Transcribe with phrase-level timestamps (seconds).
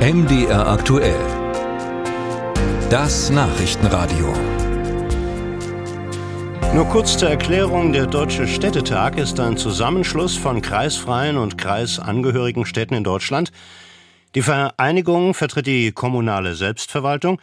[0.00, 1.20] MDR aktuell.
[2.88, 4.32] Das Nachrichtenradio.
[6.74, 12.94] Nur kurz zur Erklärung, der Deutsche Städtetag ist ein Zusammenschluss von kreisfreien und kreisangehörigen Städten
[12.94, 13.52] in Deutschland.
[14.34, 17.38] Die Vereinigung vertritt die kommunale Selbstverwaltung.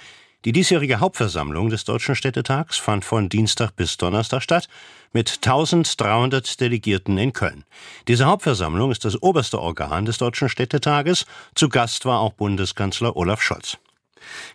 [0.47, 4.69] Die diesjährige Hauptversammlung des Deutschen Städtetags fand von Dienstag bis Donnerstag statt
[5.11, 7.65] mit 1300 Delegierten in Köln.
[8.07, 11.25] Diese Hauptversammlung ist das oberste Organ des Deutschen Städtetages.
[11.53, 13.77] Zu Gast war auch Bundeskanzler Olaf Scholz.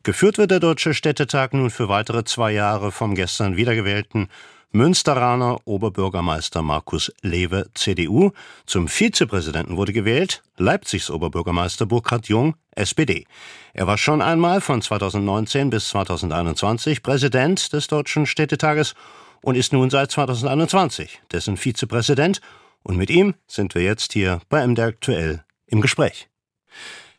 [0.02, 4.30] Geführt wird der Deutsche Städtetag nun für weitere zwei Jahre vom gestern wiedergewählten
[4.74, 8.30] Münsteraner Oberbürgermeister Markus Lewe, CDU.
[8.64, 13.26] Zum Vizepräsidenten wurde gewählt Leipzigs Oberbürgermeister Burkhard Jung, SPD.
[13.74, 18.94] Er war schon einmal von 2019 bis 2021 Präsident des Deutschen Städtetages
[19.42, 22.40] und ist nun seit 2021 dessen Vizepräsident.
[22.82, 26.30] Und mit ihm sind wir jetzt hier bei MD Aktuell im Gespräch.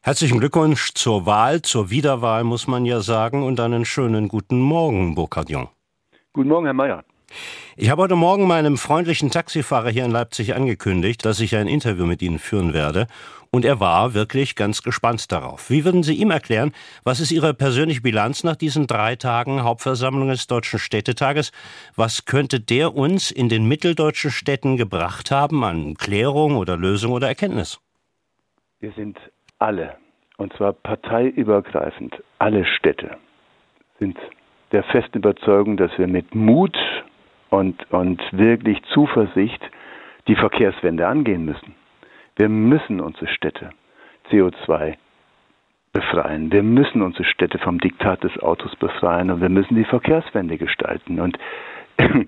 [0.02, 5.14] Herzlichen Glückwunsch zur Wahl, zur Wiederwahl muss man ja sagen und einen schönen guten Morgen,
[5.14, 5.70] Burkhard Jung.
[6.34, 7.04] Guten Morgen, Herr Mayer.
[7.76, 12.06] Ich habe heute Morgen meinem freundlichen Taxifahrer hier in Leipzig angekündigt, dass ich ein Interview
[12.06, 13.08] mit Ihnen führen werde.
[13.50, 15.70] Und er war wirklich ganz gespannt darauf.
[15.70, 16.72] Wie würden Sie ihm erklären,
[17.04, 21.52] was ist Ihre persönliche Bilanz nach diesen drei Tagen Hauptversammlung des Deutschen Städtetages?
[21.96, 27.28] Was könnte der uns in den mitteldeutschen Städten gebracht haben an Klärung oder Lösung oder
[27.28, 27.80] Erkenntnis?
[28.80, 29.20] Wir sind
[29.60, 29.98] alle,
[30.38, 33.18] und zwar parteiübergreifend, alle Städte
[34.00, 34.18] sind
[34.72, 36.76] der festen Überzeugung, dass wir mit Mut
[37.54, 39.62] und, und wirklich Zuversicht
[40.28, 41.76] die Verkehrswende angehen müssen.
[42.36, 43.70] Wir müssen unsere Städte
[44.32, 44.96] CO2
[45.92, 46.52] befreien.
[46.52, 51.20] Wir müssen unsere Städte vom Diktat des Autos befreien und wir müssen die Verkehrswende gestalten.
[51.20, 51.38] Und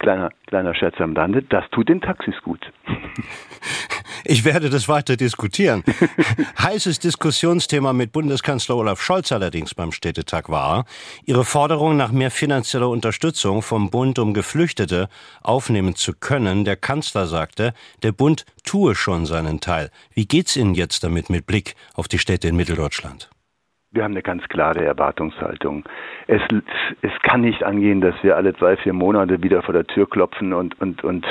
[0.00, 2.72] kleiner, kleiner Scherz am Rande, das tut den Taxis gut.
[4.26, 5.84] Ich werde das weiter diskutieren.
[6.58, 10.86] Heißes Diskussionsthema mit Bundeskanzler Olaf Scholz allerdings beim Städtetag war
[11.26, 15.08] ihre Forderung nach mehr finanzieller Unterstützung vom Bund, um Geflüchtete
[15.42, 16.64] aufnehmen zu können.
[16.64, 19.90] Der Kanzler sagte, der Bund tue schon seinen Teil.
[20.14, 23.28] Wie geht's Ihnen jetzt damit mit Blick auf die Städte in Mitteldeutschland?
[23.94, 25.84] Wir haben eine ganz klare Erwartungshaltung.
[26.26, 26.42] Es,
[27.02, 30.52] es kann nicht angehen, dass wir alle drei, vier Monate wieder vor der Tür klopfen
[30.52, 31.24] und, und, und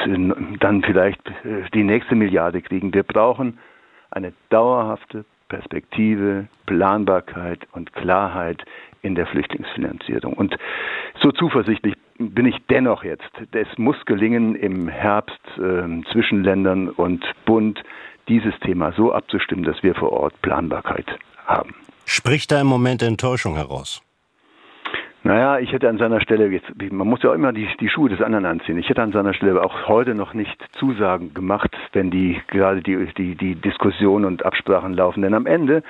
[0.60, 2.94] dann vielleicht äh, die nächste Milliarde kriegen.
[2.94, 3.60] Wir brauchen
[4.12, 8.64] eine dauerhafte Perspektive, Planbarkeit und Klarheit
[9.02, 10.34] in der Flüchtlingsfinanzierung.
[10.34, 10.56] Und
[11.22, 13.30] so zuversichtlich bin ich dennoch jetzt.
[13.52, 17.84] Es muss gelingen, im Herbst äh, zwischen Ländern und Bund
[18.30, 21.76] dieses Thema so abzustimmen, dass wir vor Ort Planbarkeit haben.
[22.14, 24.04] Spricht da im Moment Enttäuschung heraus?
[25.24, 28.08] Naja, ich hätte an seiner Stelle, jetzt, man muss ja auch immer die, die Schuhe
[28.08, 28.78] des anderen anziehen.
[28.78, 33.04] Ich hätte an seiner Stelle auch heute noch nicht Zusagen gemacht, wenn die gerade die,
[33.18, 35.24] die, die Diskussionen und Absprachen laufen.
[35.24, 35.82] Denn am Ende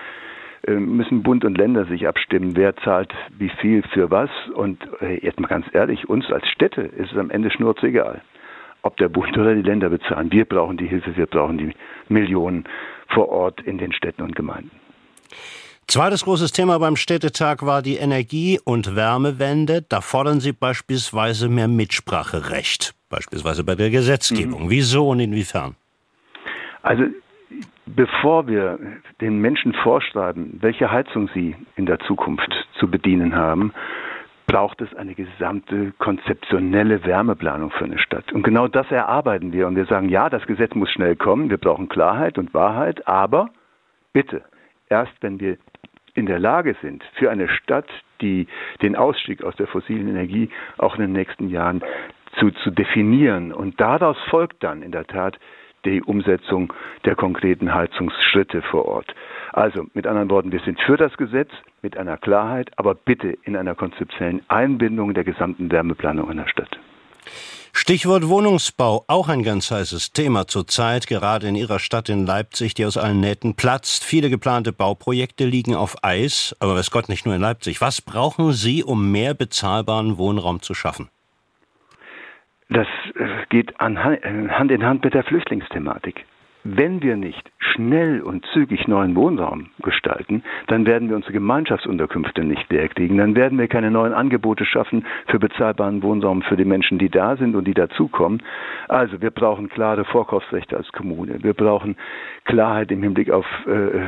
[0.65, 4.29] äh, müssen Bund und Länder sich abstimmen, wer zahlt wie viel für was.
[4.55, 8.21] Und äh, jetzt mal ganz ehrlich, uns als Städte ist es am Ende schnurzegal,
[8.81, 10.31] ob der Bund oder die Länder bezahlen.
[10.31, 11.73] Wir brauchen die Hilfe, wir brauchen die
[12.07, 12.63] Millionen
[13.09, 14.71] vor Ort in den Städten und Gemeinden.
[15.87, 19.81] Zweites großes Thema beim Städtetag war die Energie- und Wärmewende.
[19.81, 24.65] Da fordern Sie beispielsweise mehr Mitspracherecht, beispielsweise bei der Gesetzgebung.
[24.65, 24.69] Mhm.
[24.69, 25.75] Wieso und inwiefern?
[26.81, 27.03] Also
[27.85, 28.79] bevor wir
[29.21, 33.73] den Menschen vorschreiben, welche Heizung sie in der Zukunft zu bedienen haben,
[34.47, 38.31] braucht es eine gesamte konzeptionelle Wärmeplanung für eine Stadt.
[38.33, 39.67] Und genau das erarbeiten wir.
[39.67, 43.49] Und wir sagen, ja, das Gesetz muss schnell kommen, wir brauchen Klarheit und Wahrheit, aber
[44.11, 44.43] bitte,
[44.89, 45.57] erst wenn wir
[46.13, 47.89] in der Lage sind, für eine Stadt,
[48.21, 48.47] die
[48.81, 51.83] den Ausstieg aus der fossilen Energie auch in den nächsten Jahren
[52.39, 53.51] zu, zu definieren.
[53.51, 55.39] Und daraus folgt dann in der Tat
[55.85, 56.71] die Umsetzung
[57.05, 59.13] der konkreten Heizungsschritte vor Ort.
[59.51, 63.57] Also mit anderen Worten, wir sind für das Gesetz mit einer Klarheit, aber bitte in
[63.57, 66.79] einer konzeptionellen Einbindung der gesamten Wärmeplanung in der Stadt.
[67.85, 72.85] Stichwort Wohnungsbau, auch ein ganz heißes Thema zurzeit, gerade in Ihrer Stadt in Leipzig, die
[72.85, 74.05] aus allen Nähten platzt.
[74.05, 77.81] Viele geplante Bauprojekte liegen auf Eis, aber weiß Gott nicht nur in Leipzig.
[77.81, 81.09] Was brauchen Sie, um mehr bezahlbaren Wohnraum zu schaffen?
[82.69, 86.25] Das äh, geht Hand in Hand mit der Flüchtlingsthematik.
[86.65, 92.71] Wenn wir nicht schnell und zügig neuen Wohnraum gestalten, dann werden wir unsere Gemeinschaftsunterkünfte nicht
[92.71, 93.17] leer kriegen.
[93.17, 97.35] Dann werden wir keine neuen Angebote schaffen für bezahlbaren Wohnraum für die Menschen, die da
[97.35, 98.41] sind und die dazukommen.
[98.87, 101.43] Also wir brauchen klare Vorkaufsrechte als Kommune.
[101.43, 101.97] Wir brauchen
[102.45, 103.99] Klarheit im Hinblick auf äh,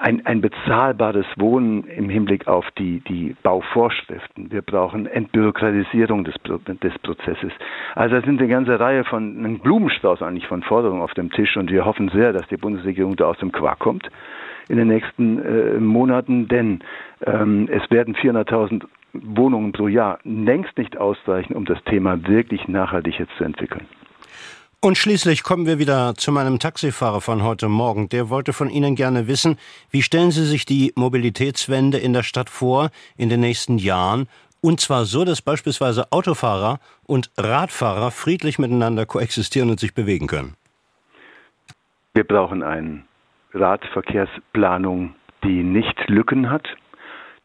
[0.00, 4.50] ein, ein bezahlbares Wohnen im Hinblick auf die, die Bauvorschriften.
[4.50, 6.34] Wir brauchen Entbürokratisierung des,
[6.82, 7.52] des Prozesses.
[7.94, 11.56] Also da sind eine ganze Reihe von, ein Blumenstrauß eigentlich von Forderungen auf dem Tisch
[11.56, 14.08] und wir hoffen sehr, dass die Bundesregierung da aus dem Quark kommt.
[14.68, 16.80] in den nächsten äh, Monaten, denn
[17.24, 23.18] ähm, es werden 400.000 Wohnungen pro Jahr längst nicht ausreichen, um das Thema wirklich nachhaltig
[23.18, 23.86] jetzt zu entwickeln.
[24.82, 28.08] Und schließlich kommen wir wieder zu meinem Taxifahrer von heute Morgen.
[28.10, 29.58] Der wollte von Ihnen gerne wissen,
[29.90, 34.28] wie stellen Sie sich die Mobilitätswende in der Stadt vor in den nächsten Jahren?
[34.60, 40.54] Und zwar so, dass beispielsweise Autofahrer und Radfahrer friedlich miteinander koexistieren und sich bewegen können.
[42.14, 43.02] Wir brauchen eine
[43.54, 46.66] Radverkehrsplanung, die nicht Lücken hat,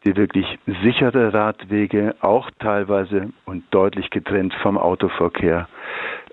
[0.04, 0.46] die wirklich
[0.82, 5.68] sichere Radwege, auch teilweise und deutlich getrennt vom Autoverkehr,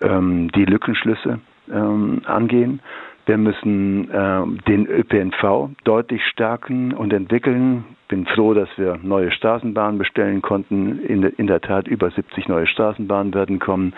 [0.02, 1.40] ähm, die Lückenschlüsse
[1.72, 2.82] ähm, angehen.
[3.26, 7.86] Wir müssen äh, den ÖPNV deutlich stärken und entwickeln.
[8.08, 11.00] Bin froh, dass wir neue Straßenbahnen bestellen konnten.
[11.04, 13.94] In, in der Tat über 70 neue Straßenbahnen werden kommen.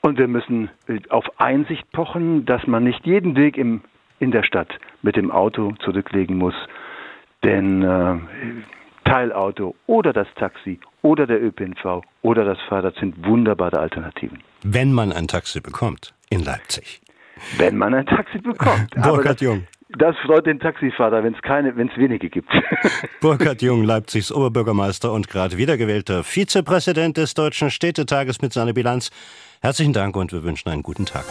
[0.00, 3.82] Und wir müssen äh, auf Einsicht pochen, dass man nicht jeden Weg im,
[4.18, 4.70] in der Stadt
[5.02, 6.54] mit dem Auto zurücklegen muss.
[7.44, 8.16] Denn äh,
[9.04, 14.42] Teilauto oder das Taxi oder der ÖPNV oder das Fahrrad sind wunderbare Alternativen.
[14.62, 17.00] Wenn man ein Taxi bekommt in Leipzig.
[17.56, 18.90] Wenn man ein Taxi bekommt.
[19.02, 19.66] Burkhard Jung.
[19.96, 22.50] Das freut den Taxifahrer, wenn es keine, wenn es wenige gibt.
[23.20, 29.10] Burkhard Jung, Leipzigs Oberbürgermeister und gerade wiedergewählter Vizepräsident des Deutschen Städtetages mit seiner Bilanz.
[29.62, 31.24] Herzlichen Dank und wir wünschen einen guten Tag.